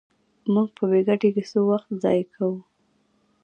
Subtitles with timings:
[0.53, 2.57] موږ په بې ګټې کیسو وخت ضایع کوو.